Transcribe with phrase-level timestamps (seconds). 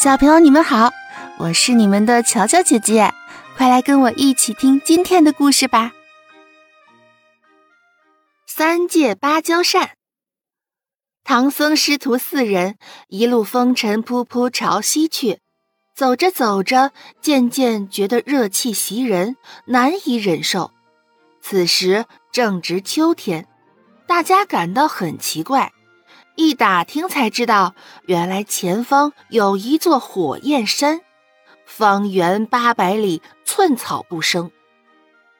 [0.00, 0.92] 小朋友，你们好，
[1.38, 3.12] 我是你们的乔乔姐姐，
[3.56, 5.90] 快来跟我一起听今天的故事吧。
[8.46, 9.96] 三借芭蕉扇，
[11.24, 12.76] 唐僧师徒四人
[13.08, 15.40] 一路风尘仆仆朝西去，
[15.96, 20.70] 走着走着，渐渐觉得热气袭人，难以忍受。
[21.42, 23.48] 此时正值秋天，
[24.06, 25.72] 大家感到很奇怪。
[26.40, 27.74] 一打听才知道，
[28.06, 31.00] 原来前方有一座火焰山，
[31.66, 34.52] 方圆八百里寸草不生。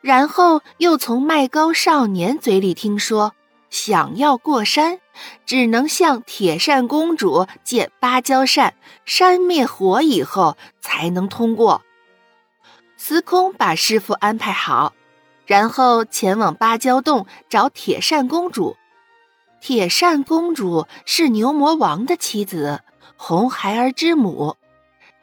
[0.01, 3.33] 然后又从麦高少年嘴里听说，
[3.71, 4.99] 想要过山，
[5.47, 11.81] 只能向铁扇公主借芭蕉扇，扇灭火以后才能通过。
[12.97, 14.93] 司空把师傅安排好，
[15.47, 18.77] 然后前往芭蕉洞找铁扇公主。
[19.61, 22.81] 铁扇公主是牛魔王的妻子，
[23.17, 24.57] 红孩儿之母。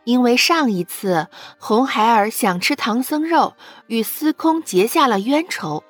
[0.03, 3.55] 因为上一次红孩儿想吃唐僧肉，
[3.87, 5.83] 与司空结下了冤仇。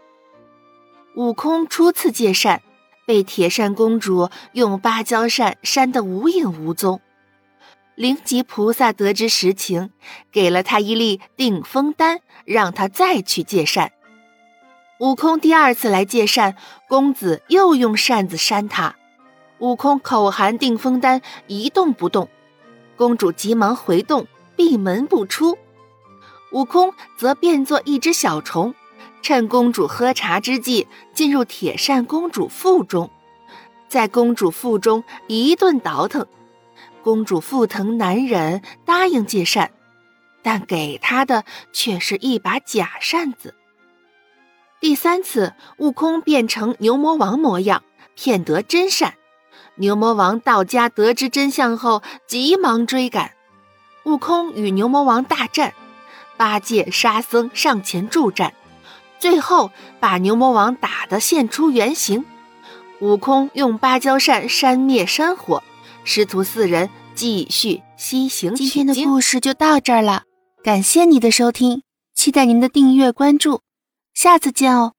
[1.17, 2.61] 悟空初次借扇，
[3.05, 7.02] 被铁扇公主用芭蕉扇扇得无影无踪。
[7.95, 9.89] 灵吉菩萨得知实情，
[10.31, 13.91] 给了他一粒定风丹，让他再去借扇。
[14.99, 16.55] 悟空第二次来借扇，
[16.88, 18.95] 公子又用扇子扇他。
[19.59, 22.29] 悟空口含定风丹，一动不动。
[22.95, 25.57] 公主急忙回洞，闭门不出。
[26.53, 28.73] 悟空则变作一只小虫，
[29.21, 33.11] 趁公主喝茶之际，进入铁扇公主腹中，
[33.89, 36.25] 在公主腹中一顿倒腾。
[37.03, 39.71] 公主腹疼难忍，答应借扇，
[40.41, 41.43] 但给她的
[41.73, 43.53] 却是一把假扇子。
[44.86, 47.81] 第三次，悟空变成牛魔王模样，
[48.14, 49.16] 骗得真善。
[49.77, 53.31] 牛魔王到家得知真相后，急忙追赶。
[54.03, 55.73] 悟空与牛魔王大战，
[56.38, 58.54] 八戒、沙僧上前助战，
[59.17, 62.23] 最后把牛魔王打得现出原形。
[62.99, 65.64] 悟空用芭蕉扇扇灭山火，
[66.04, 68.54] 师徒四人继续西行。
[68.54, 70.26] 今天的故事就到这儿了，
[70.64, 71.82] 感谢你的收听，
[72.14, 73.61] 期待您的订阅关注。
[74.15, 74.93] 下次见哦。